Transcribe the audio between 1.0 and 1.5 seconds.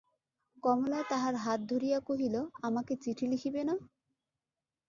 তাহার